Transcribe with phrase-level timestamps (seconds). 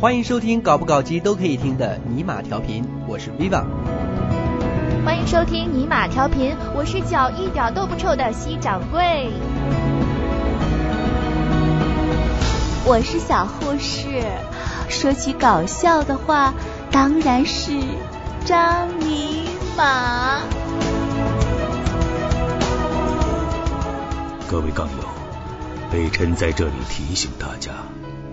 [0.00, 3.64] 欢迎收听搞不搞基都可以听的尼玛调频，我是 Viva。
[5.04, 9.30] 欢迎收听尼玛调频，我是脚一点都不臭的西掌柜。
[12.84, 14.22] 我是小护士。
[14.88, 16.52] 说起搞笑的话，
[16.90, 17.72] 当然是
[18.44, 20.42] 张尼玛。
[24.48, 25.08] 各位杠友，
[25.90, 27.72] 北辰在这里提醒大家。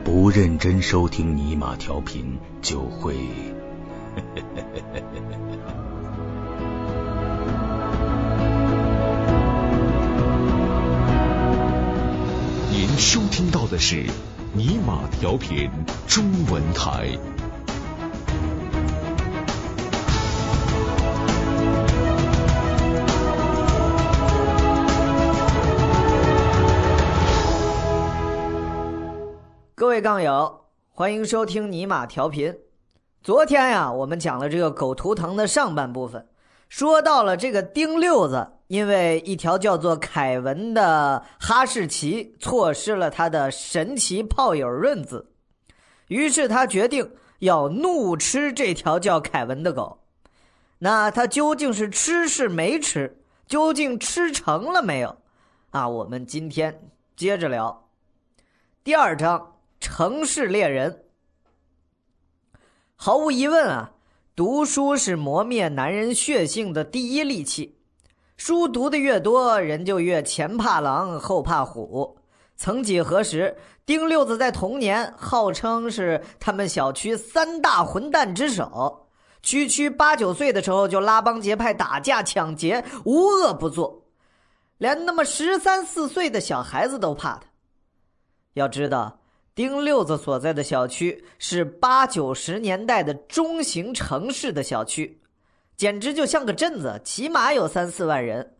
[0.03, 3.15] 不认真收听尼玛调频，就会。
[12.71, 14.05] 您收听到的是
[14.53, 15.69] 尼玛调频
[16.07, 17.17] 中文台。
[29.91, 32.57] 各位杠友，欢迎收听尼玛调频。
[33.21, 36.29] 昨天呀，我们讲了这个狗图腾的上半部分，
[36.69, 45.29] 说到了这个丁六子，因为一条叫做凯文的哈士奇错失了他的神奇炮友润子，
[46.07, 49.99] 于是他决定要怒吃这条叫凯文的狗。
[50.79, 53.21] 那他究竟是吃是没吃？
[53.45, 55.17] 究竟吃成了没有？
[55.71, 57.89] 啊，我们今天接着聊
[58.85, 59.50] 第二章。
[59.81, 61.05] 城市猎人，
[62.95, 63.91] 毫无疑问啊，
[64.35, 67.79] 读书是磨灭男人血性的第一利器。
[68.37, 72.15] 书读的越多，人就越前怕狼后怕虎。
[72.55, 79.07] 曾几何时，丁六子在童年号称是他们小区三大混蛋之首，
[79.41, 84.03] 区区八九岁的时候就拉帮结派打架抢劫，无恶不作，
[84.77, 87.47] 连那么十三四岁的小孩子都怕他。
[88.53, 89.17] 要知道。
[89.53, 95.21] 丁六子所在的小区是八九十年代的中型城市的小区，
[95.75, 98.55] 简直就像个镇子，起码有三四万人，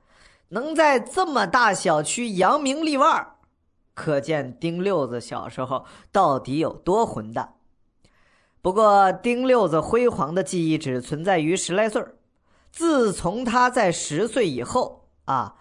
[0.49, 3.35] 能在这么大小区扬名立万，
[3.93, 7.53] 可见丁六子小时候到底有多混蛋。
[8.61, 12.05] 不过，丁六子辉煌的记忆只存在于十来岁
[12.69, 15.55] 自从他在十岁以后啊，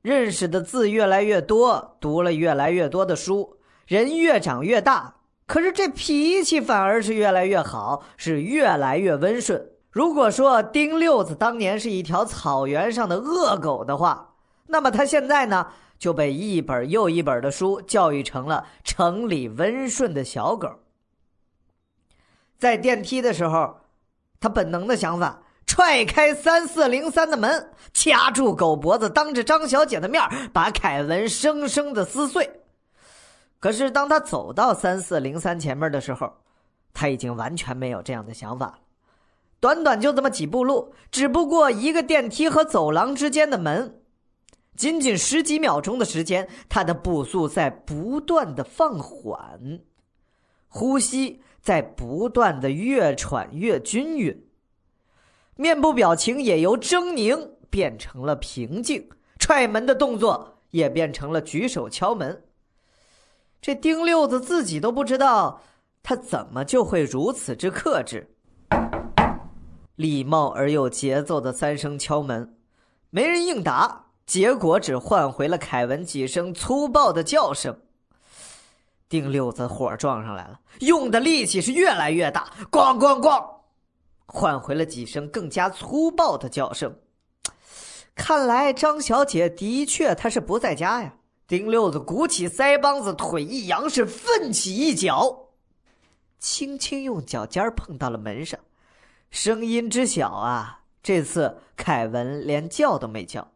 [0.00, 3.58] 认识的字越来越多，读了越来越多的书。
[3.86, 9.70] 人越长越大，可是这脾气反而是越来越好，是越来越温顺。
[9.90, 14.34] 如果说丁六子当年是一条草原上的恶狗的话，
[14.66, 15.68] 那么他现在呢，
[15.98, 20.68] 就被一本又一本的书教育成了城里温顺的小狗。
[22.58, 23.76] 在电梯的时候，
[24.40, 30.22] 他本能的想法，踹开三四零三的门，掐住狗脖子，当着张小姐的面
[30.52, 32.50] 把凯文生生的撕碎。
[33.64, 36.30] 可是，当他走到三四零三前面的时候，
[36.92, 38.78] 他已经完全没有这样的想法了。
[39.58, 44.02] 短短就这么几步路，只不过一个电梯和走廊之间的门，
[44.76, 49.80] 仅仅十几秒钟的时间，他的步速在不断的放缓，
[50.68, 54.46] 呼吸在不断的越喘越均匀，
[55.56, 59.08] 面部表情也由狰狞变成了平静，
[59.38, 62.44] 踹门的动作也变成了举手敲门。
[63.64, 65.62] 这丁六子自己都不知道，
[66.02, 68.28] 他怎么就会如此之克制？
[69.96, 72.58] 礼貌而又节奏的三声敲门，
[73.08, 77.74] 没人应答，结果只换回了凯文几声粗暴的叫声。
[79.08, 83.42] 丁六子火撞上来了，用的力气是越来越大，咣咣咣，
[84.26, 86.94] 换回了几声更加粗暴的叫声。
[88.14, 91.14] 看来张小姐的确她是不在家呀。
[91.46, 95.50] 丁六子鼓起腮帮子，腿一扬，是奋起一脚，
[96.38, 98.58] 轻轻用脚尖碰到了门上，
[99.30, 100.80] 声音之小啊！
[101.02, 103.52] 这次凯文连叫都没叫。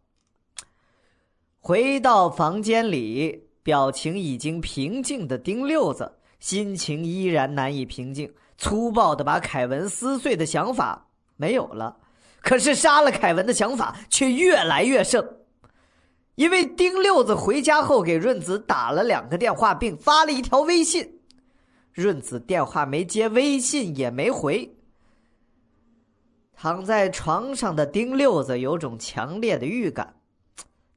[1.61, 11.97] 回到房间里，表情已经平静的丁六子，心情依然难以平静，粗暴的把凯文撕碎的想法没有了，
[12.43, 15.38] 可是杀了凯文的想法却越来越盛。
[16.39, 21.19] 因为丁六子回家后给润子打了两个电话，并发了一条微信，
[21.93, 24.77] 润子电话没接，微信也没回。
[26.55, 30.15] 躺在床上的丁六子有种强烈的预感，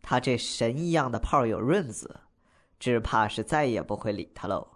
[0.03, 2.19] 他这神一样的炮友润子，
[2.79, 4.67] 只怕是再也不会理他喽。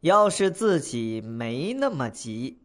[0.00, 2.60] 要是自己没那么急，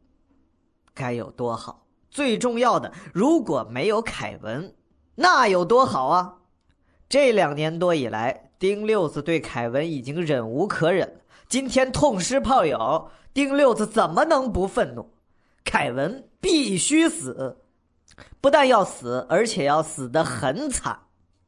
[0.96, 1.86] 该有多好！
[2.10, 4.76] 最重要的，如果没有凯文，
[5.14, 6.39] 那有多好啊！
[7.10, 11.22] 这两年多以来，丁六子对凯文已经忍无可忍了。
[11.48, 15.10] 今天痛失炮友，丁六子怎么能不愤怒？
[15.66, 17.64] 凯文必须死，
[18.40, 21.00] 不但要死，而且要死得很惨。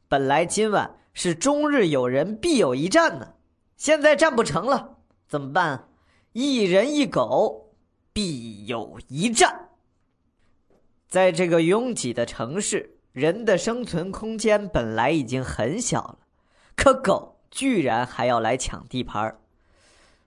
[0.07, 3.35] 本来今晚是中日友人必有一战呢，
[3.77, 4.97] 现在战不成了，
[5.27, 5.89] 怎么办？
[6.33, 7.75] 一人一狗，
[8.11, 9.69] 必有一战。
[11.07, 16.19] 在这个拥挤的城市，人的生存空间本来已经很小了，
[16.75, 19.37] 可狗居然还要来抢地盘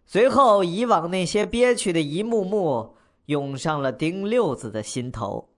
[0.06, 2.94] 随后，以往那些憋屈的一幕幕
[3.26, 5.48] 涌上了丁六子的心头。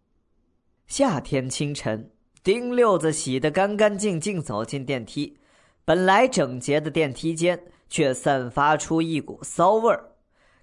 [0.86, 2.12] 夏天清晨，
[2.44, 5.36] 丁六子洗得干干净净，走进电梯。
[5.84, 10.12] 本来整洁的电梯间，却散发出一股骚味儿。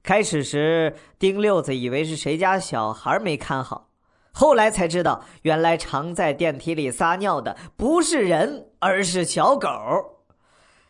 [0.02, 3.90] 开始时，丁六子以为是谁家小孩没看好。
[4.34, 9.70] 后来才知道，原来常在电梯里撒尿的不是人，而是小狗。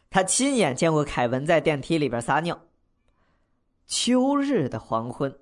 [0.09, 2.61] 他亲眼见过凯文在电梯里边撒尿。
[3.85, 5.35] 秋日的黄昏，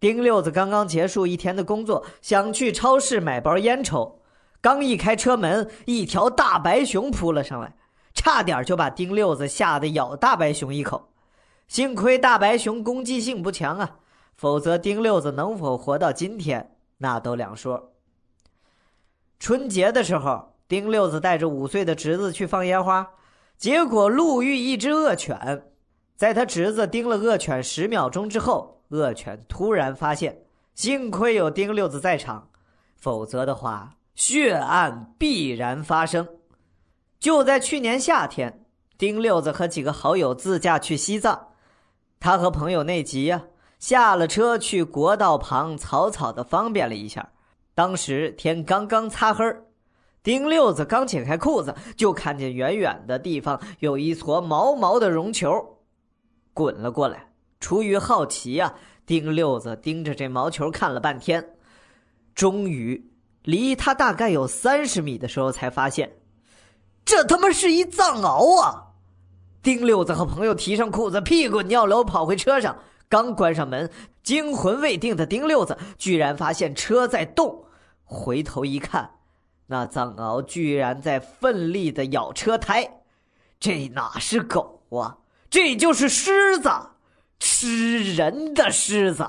[0.00, 4.20] 丁六子刚刚结束一天的工作，想去超市买包烟抽。
[4.60, 7.76] 刚一开车门，一条大白熊扑了上来，
[8.12, 11.12] 差点就把丁六子吓得咬大白熊一口。
[11.68, 13.98] 幸亏大白熊攻击性不强啊，
[14.34, 16.76] 否则丁六子能否活到今天？
[17.02, 17.92] 那都两说。
[19.38, 23.10] 春节的时候，丁六子带着五岁的侄子去放烟花，
[23.56, 25.64] 结果路遇一只恶犬，
[26.14, 30.42] 在他侄子盯了恶犬十秒钟之后，恶犬突然发现，
[30.74, 32.50] 幸亏有丁六子在场，
[32.96, 36.28] 否则的话，血案必然发生。
[37.18, 38.64] 就在去年夏天，
[38.98, 41.48] 丁六子和几个好友自驾去西藏，
[42.18, 43.44] 他和朋友内急呀。
[43.80, 47.30] 下了车，去国道旁草草的方便了一下。
[47.74, 49.44] 当时天刚刚擦黑
[50.22, 55.78] 丁六子刚解开裤子，就看见远远的地方有一撮毛毛的绒球，
[56.52, 57.32] 滚了过来。
[57.58, 58.74] 出于好奇呀，
[59.06, 61.56] 丁六子盯着这毛球看了半天，
[62.34, 63.10] 终于
[63.44, 66.18] 离他大概有三十米的时候，才发现，
[67.06, 68.88] 这他妈是一藏獒啊！
[69.62, 72.76] 丁六子和朋友提上裤子，屁滚尿流跑回车上。
[73.10, 73.90] 刚关上门，
[74.22, 77.64] 惊魂未定的丁六子居然发现车在动，
[78.04, 79.10] 回头一看，
[79.66, 83.02] 那藏獒居然在奋力的咬车胎，
[83.58, 85.18] 这哪是狗啊，
[85.50, 86.70] 这就是狮子，
[87.40, 89.28] 吃人的狮子。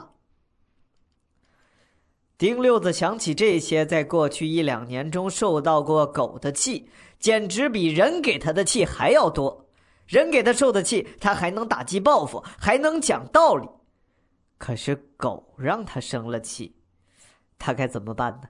[2.38, 6.88] 丁六子想起这些，在过去一两年中受到过狗的气，
[7.19, 9.68] 简直比人给他的气还要多。
[10.12, 13.66] 人给他受的气，他还能打击报复，还能讲道理。
[14.58, 16.75] 可是狗让他生了气，
[17.58, 18.50] 他该怎么办呢？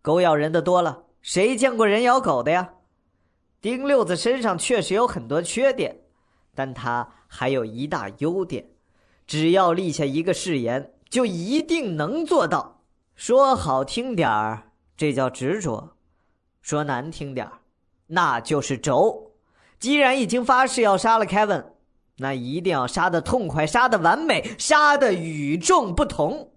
[0.00, 2.72] 狗咬人的多了，谁见过人咬狗的呀？
[3.60, 5.94] 丁六子身上确实有很多缺点，
[6.54, 8.66] 但他还有一大优点，
[9.26, 12.80] 只要立下一个誓言，就一定能做到。
[13.14, 15.96] 说好听点儿，这叫执着；
[16.62, 17.60] 说难听点儿，
[18.06, 19.27] 那就是轴。
[19.78, 21.72] 既然已经发誓要杀了凯文，
[22.16, 26.50] 那一定要杀的痛快，杀的完美，杀的与众不同。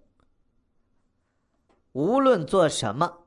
[1.92, 3.18] 无论做什么，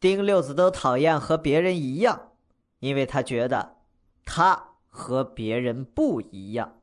[0.00, 2.32] 丁六子都讨厌和别人一样，
[2.80, 3.76] 因为他觉得
[4.24, 6.78] 他和别人不一样。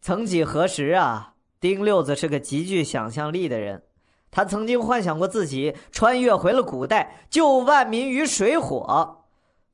[0.00, 3.82] 曾几何时啊，丁六子是个极具想象力的人，
[4.30, 9.19] 他曾经幻想过自己穿越回了古代，救万民于水火。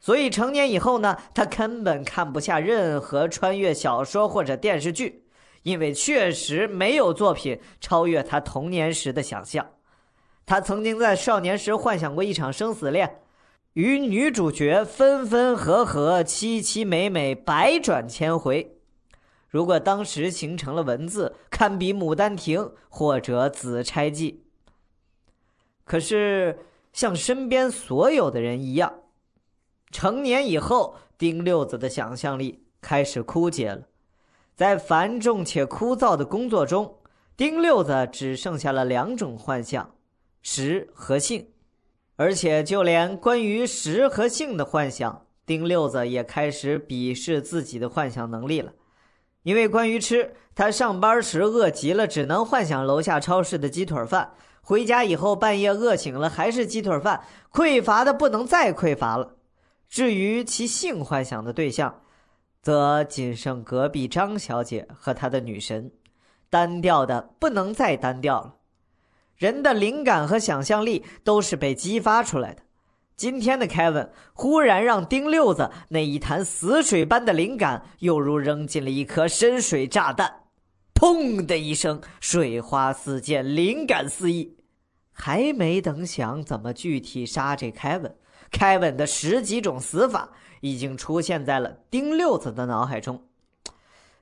[0.06, 5.24] 所以成年以后呢，他根本看不下任何穿越小说或者电视剧，
[5.64, 9.66] 因为确实没有作品超越他童年时的想象。
[10.46, 13.18] 他曾经在少年时幻想过一场生死恋，
[13.72, 18.76] 与女主角分分合合、凄凄美美、百转千回。
[19.48, 24.44] 如果当时形成了文字，堪比《牡丹亭》或者《紫钗记》。
[25.84, 26.60] 可是
[26.92, 29.00] 像身边所有的人一样。
[29.90, 33.82] 成年以后，丁六子的想象力开始枯竭了。
[34.54, 36.96] 在繁重且枯燥的工作中，
[37.36, 39.94] 丁六子只剩下了两种幻象：
[40.42, 41.48] 食和性。
[42.16, 48.72] 而且，就连关于食和性的幻想，丁六子也开始鄙视自己的幻想能力了。
[49.42, 59.35] 因为关于吃，他上班时饿极了，只能幻想楼下超市的鸡腿饭；回家以后半夜饿醒了，还是鸡腿饭，匮乏的不能再匮乏了。
[59.88, 62.02] 至于其性幻想的对象，
[62.60, 65.92] 则仅剩隔壁张小姐和她的女神，
[66.50, 68.56] 单调的不能再单调了。
[69.36, 72.62] 人的灵感和想象力都是被激发出来的，
[73.16, 80.44] 今天的凯文忽然让丁六子那一潭死水般的灵感，犹如扔进了一颗深水炸弹，
[80.94, 84.56] 砰的一声，水花四溅，灵感四溢。
[85.12, 88.14] 还没等想怎么具体杀这凯文，
[88.50, 93.22] 凯文的十几种死法已经出现在了丁六子的脑海中。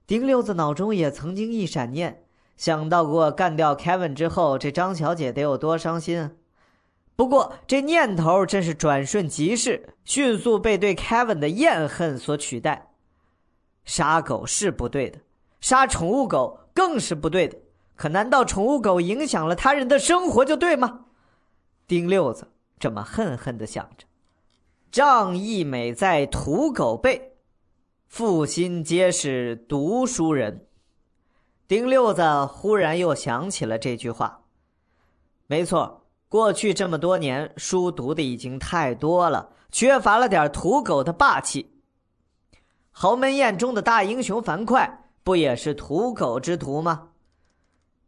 [0.07, 2.25] 丁六子脑中也曾经一闪念，
[2.57, 6.33] 想到过干掉凯文之后，这张小姐得有多伤心啊！
[7.17, 12.91] 不过这念头真是转瞬即逝，迅速被对凯文的厌恨所取代。
[13.85, 15.21] 杀狗是不对的，
[15.61, 17.57] 杀宠物狗更是不对的。
[17.95, 21.05] 可难道宠物狗影响了他人的生活就对吗？
[21.87, 24.07] 丁六子这么恨恨的想着。
[24.95, 27.33] 仗义美在屠狗辈，
[28.07, 30.69] 负心皆是读书人。
[31.67, 34.43] 丁六子忽然又想起了这句话。
[35.49, 36.07] 没错。
[36.29, 41.75] 过去这么多年，书读的已经太多了，缺乏了点土狗的霸气。
[42.93, 44.89] 豪门宴中的大英雄樊哙，
[45.25, 47.09] 不也是土狗之徒吗？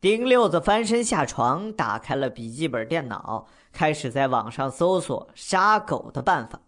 [0.01, 6.61] 丁六子翻身下床，打开了笔记本电脑，开始在网上搜索杀狗的办法。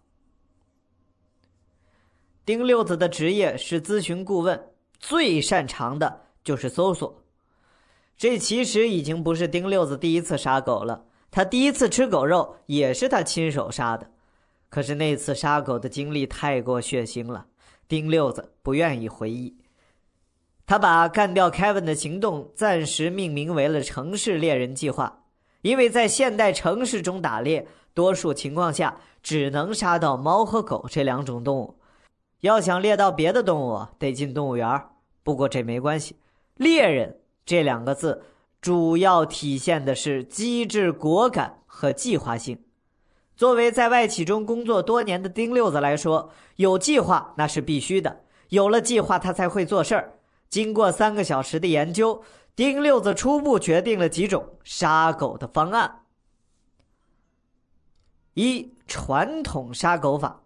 [2.49, 4.59] 丁六子的职业是咨询顾问，
[4.97, 7.21] 最擅长的就是搜索。
[8.17, 11.05] 这其实已经不是丁六子第一次杀狗了。
[11.29, 14.09] 他第一次吃狗肉也是他亲手杀的，
[14.67, 17.45] 可是那次杀狗的经历太过血腥了，
[17.87, 19.55] 丁六子不愿意回忆。
[20.65, 25.25] 他把干掉凯文的行动暂时命名为了“城市猎人计划”，
[25.61, 31.75] 因为在现代城市中打猎，多数情况下只能杀到猫和狗这两种动物，
[32.41, 34.85] 要想猎到别的动物，得进动物园。
[35.23, 36.17] 不过这没关系
[36.55, 38.23] ，“猎人”这两个字。
[38.61, 42.61] 主要体现的是机智、果敢和计划性。
[43.33, 48.25] 作为在外企中工作多年的丁六子来说，有计划那是必须的。
[48.49, 50.19] 有了计划，他才会做事儿。
[50.49, 52.21] 经过三个小时的研究，
[52.53, 56.01] 丁六子初步决定了几种杀狗的方案：
[58.33, 60.41] 一、传统杀狗法，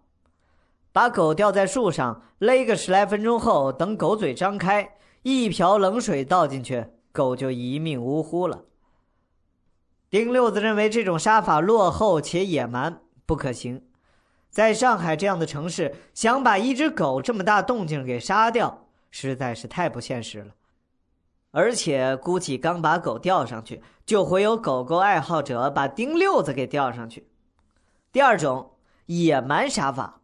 [0.94, 6.86] 把狗吊在树上，勒个十来分钟后，等狗嘴张开，一瓢冷水倒进去。
[7.10, 8.62] 狗就一命呜呼了。
[10.08, 13.84] 丁六子认为这种杀法落后且野蛮，不可行。
[14.50, 20.54] 在上海这样的城市，想把一只狗这么大动静给杀掉，实在是太不现实了。
[21.50, 27.26] 而且估计刚把狗吊上去，就会有狗狗爱好者把丁六子给吊上去。
[28.12, 30.20] 第二种野蛮杀法，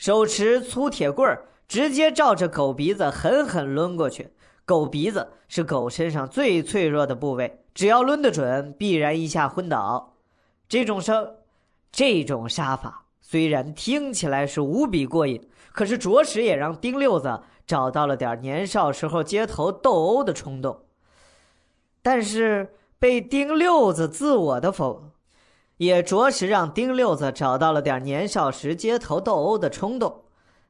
[0.00, 4.30] 手持粗铁棍儿，直接照着狗鼻子狠狠抡过去。
[4.64, 10.14] 狗鼻子是狗身上最脆弱的部位，只要抡得准，必然一下昏倒。
[10.70, 11.32] 这种杀，
[11.92, 20.80] 这种杀法虽然听起来是无比过瘾，可是着实也让丁六子找到了点年少时候街头斗殴的冲动。
[22.00, 25.10] 但是被丁六子自我的否，
[25.80, 30.24] 也着实让丁六子找到了点年少时街头斗殴的冲动，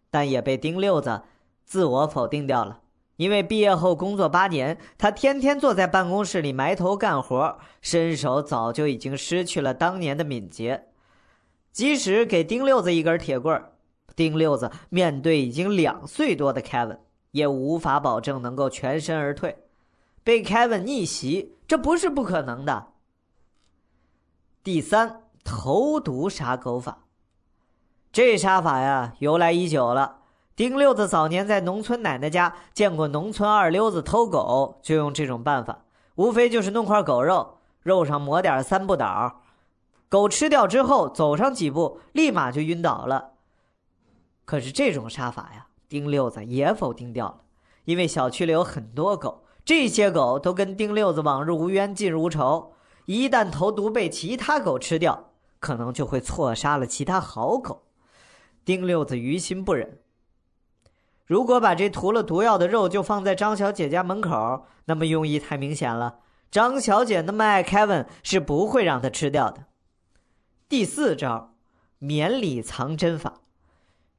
[0.09, 1.23] 但也被丁六子
[1.65, 2.83] 自我否定掉了。
[3.17, 10.85] 因为毕业后工作八年，他天天坐在办公室里埋头干活，身手早就已经失去了当年的敏捷。
[11.73, 13.61] 即使给丁六子一根铁棍
[14.15, 16.97] 丁六子面对已经两岁多的凯文，
[17.33, 19.57] 也无法保证能够全身而退。
[20.23, 22.90] 被凯文逆袭，这不是不可能的。
[24.63, 26.99] 第三，投毒杀狗法，
[28.13, 30.19] 这杀法呀，由来已久了。
[30.55, 35.85] 丁六子早年在农村奶奶家见过农村二溜子偷狗，就用这种办法，
[36.17, 39.41] 无非就是弄块狗肉，肉上抹点三不倒，
[40.11, 43.31] 狗吃掉之后走上几步，立马就晕倒了。
[44.45, 47.41] 可是这种杀法呀，丁六子也否定掉了，
[47.87, 52.75] 因为小区里有很多狗，这些狗都跟丁六子往日无冤，近日无仇，
[53.11, 57.83] 一旦投毒被其他狗吃掉，可能就会错杀了其他好狗。
[58.65, 59.99] 丁六子于心不忍。
[61.27, 66.21] 如果把这涂了毒药的肉就放在张小姐家门口，那么用意太明显了。
[66.53, 69.65] 张小姐那么爱凯文，是不会让他吃掉的。
[70.69, 71.55] 第四招，
[71.99, 73.41] 绵里藏针法，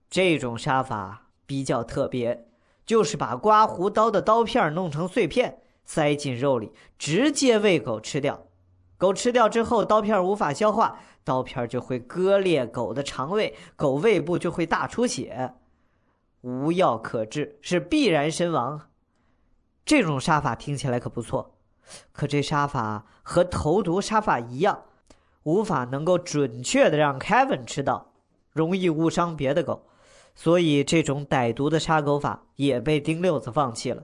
[0.09, 2.49] 这种杀法比较特别，
[2.85, 8.47] 就是把刮胡刀的刀片弄成碎片，塞进肉里，直接喂狗吃掉。
[9.01, 15.55] 狗吃掉之后，刀片无法消化，刀片就会割裂狗的肠胃，狗胃部就会大出血。
[16.41, 18.89] 无药可治，是必然身亡。
[19.83, 21.55] 这种杀法听起来可不错，
[22.11, 24.83] 可这杀法和投毒杀法一样，
[25.41, 28.11] 无法能够准确的让 Kevin 吃到，
[28.51, 29.87] 容易误伤别的狗，
[30.35, 34.03] 所以这种歹毒的杀狗法也被丁六子放弃了。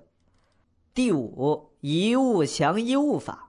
[0.96, 3.47] 第五，一物降一物法。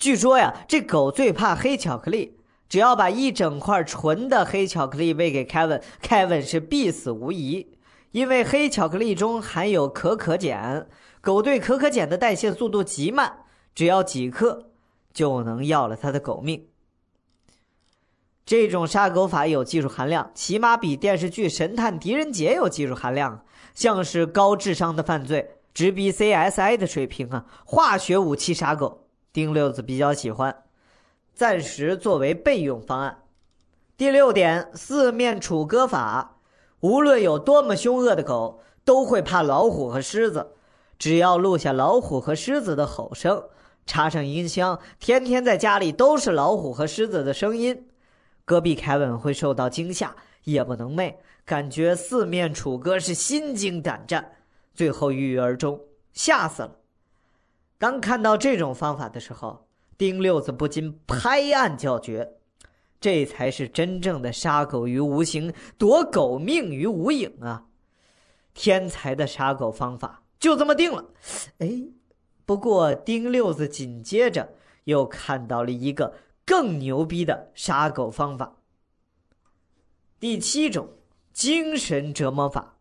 [0.00, 2.38] 据说呀，这狗最怕黑巧克力，
[2.70, 7.68] 只要把一整块纯的黑巧克力喂给 Kevin，Kevin 是必死无疑，
[8.12, 10.88] 因为黑巧克力中含有可可碱，
[11.20, 13.40] 狗对可可碱的代谢速度极慢，
[13.74, 14.70] 只要几克
[15.12, 16.68] 就能要了他的狗命。
[18.46, 25.50] 这种杀狗法有技术含量，起码比电视剧《神探狄仁杰》有技术含量，像是高智商的犯罪。
[25.72, 27.46] 直逼 CSI 的水平啊！
[27.64, 28.99] 化学武器杀狗，
[29.32, 30.64] 丁六子比较喜欢，
[31.34, 33.22] 暂时作为备用方案。
[33.96, 36.38] 第六点，四面楚歌法，
[36.80, 40.54] 无论有多么凶恶的狗，都会怕老虎和狮子。
[40.98, 43.44] 只要录下老虎和狮子的吼声，
[43.86, 47.86] 插上音箱，天天在家里都是老虎和狮子的声音，
[48.44, 54.32] 隔壁凯文会受到惊吓，夜不能寐，感觉四面楚歌是心惊胆战。
[54.74, 55.80] 最后郁郁而终，
[56.12, 56.79] 吓死了。
[57.80, 62.34] 当看到这种方法的时候，丁六子不禁拍案叫绝
[63.00, 67.64] ：“这才是真正的杀狗于无形，夺狗命于无影啊！
[68.52, 71.06] 天才的杀狗方法就这么定了。”
[71.56, 71.84] 哎，
[72.44, 74.50] 不过丁六子紧接着
[74.84, 76.12] 又看到了一个
[76.44, 78.56] 更牛逼的杀狗方法。
[80.18, 80.90] 第七种，
[81.32, 82.76] 精神折磨法。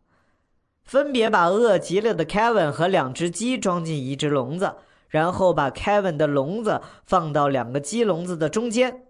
[0.84, 4.76] 分别把饿极了的 Kevin 和两只鸡装进一只笼子，
[5.10, 9.08] 然后把 Kevin 的笼子放到两个鸡笼子的中间，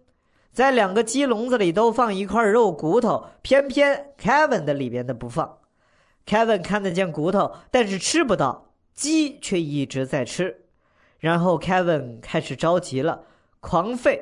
[0.51, 5.57] 在两个鸡笼子里都放一块肉骨头，偏偏 Kevin 的里边的不放。
[6.25, 10.65] Kevin 看得见骨头，但是吃不到，鸡却一直在吃。
[11.17, 13.23] 然后 Kevin 开始着急了，
[13.59, 14.21] 狂吠。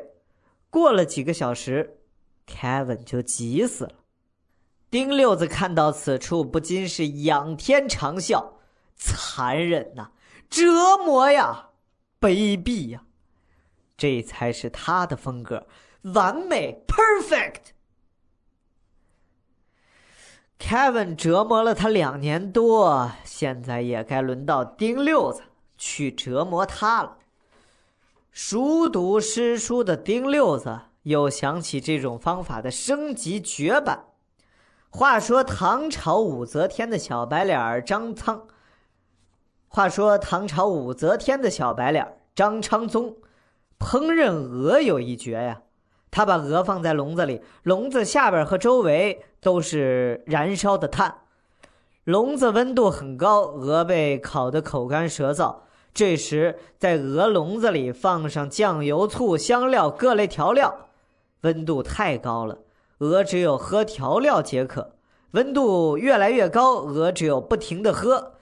[0.69, 2.00] 过了几个小时
[2.48, 3.91] ，Kevin 就急死了。
[4.89, 8.53] 丁六子看到此处，不禁是仰天长啸
[8.96, 10.12] ：“残忍呐，
[10.50, 11.66] 折磨呀，
[12.19, 13.03] 卑鄙呀！
[13.95, 15.67] 这才是他的风格，
[16.01, 17.73] 完美，perfect。”
[20.60, 25.43] Kevin 折磨了他两年多，现在也该轮到丁六子
[25.77, 27.17] 去折磨他了。
[28.32, 34.06] 熟读诗书的丁六子又想起这种方法的升级绝版。
[34.89, 38.47] 话说唐朝武则天的小白脸张苍，
[39.69, 43.15] 话说唐朝武则天的小白脸张昌宗，
[43.80, 45.62] 烹饪鹅有一绝呀。
[46.10, 51.13] 他把鹅放在笼子里，笼子下边和周围都是燃烧的炭，
[52.06, 55.58] 笼子温度很高，鹅被烤得口干舌燥。
[55.93, 60.88] 这时，在鹅笼子里放上酱油、醋、香料各类调料，
[61.41, 62.60] 温度太高了。
[62.99, 64.93] 鹅只有喝调料解渴，
[65.32, 68.34] 温度越来越高，鹅只有不停的喝，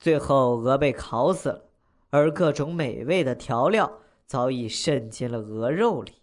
[0.00, 1.64] 最后鹅被烤死了，
[2.08, 6.14] 而各种美味的调料早已渗进了鹅肉里。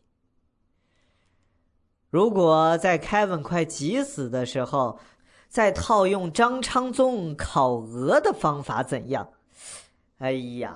[2.09, 4.99] 如果在凯文快急死的时候，
[5.47, 9.29] 再套用张昌宗烤鹅的方法，怎样？
[10.17, 10.75] 哎呀，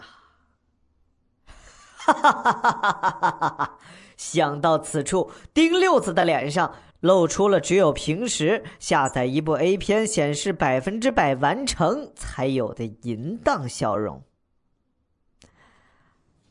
[1.96, 3.80] 哈哈哈哈哈哈！
[4.16, 6.76] 想到此处，丁六子的脸上。
[7.02, 14.24] 露出了只有平时下载一部 A 片显示百分之百完成才有的淫荡笑容。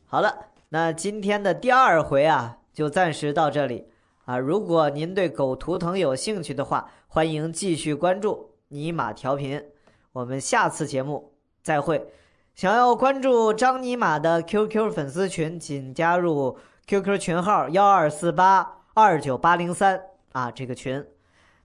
[0.05, 3.87] 好了，那今天的第二回啊，就暂时到这里
[4.25, 4.37] 啊。
[4.37, 9.63] 如果您对狗图腾有兴趣的话，欢迎继续关注尼玛调频。
[10.11, 11.33] 我们下次节目
[11.63, 12.11] 再会。
[12.53, 20.10] 想要关注张尼玛的 QQ 粉丝群，请加入 QQ 群号幺二四八二九八零三。
[20.31, 21.05] 啊，这个群，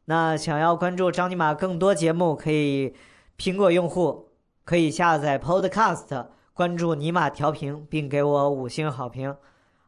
[0.06, 2.94] 那想要关注张尼玛更多节目，可以
[3.38, 4.28] 苹果用户
[4.64, 9.34] 可以下载 Podcast，关注尼玛调频，并给我五星好评。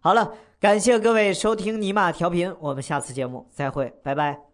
[0.01, 4.48] 好了，感谢各位收听尼玛调频，我们下次节目再会，拜拜。